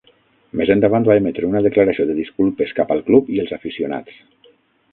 [0.61, 4.21] Més endavant va emetre una declaració de disculpes cap al club i els aficionats.